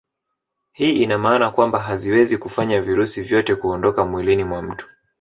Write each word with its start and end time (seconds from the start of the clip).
Hii 0.71 1.03
ina 1.03 1.17
maana 1.17 1.51
kwamba 1.51 1.79
haziwezi 1.79 2.37
kufanya 2.37 2.81
virusi 2.81 3.21
vyote 3.21 3.55
kuondoka 3.55 4.05
mwilini 4.05 4.43
mwa 4.43 4.61
mtu 4.61 4.85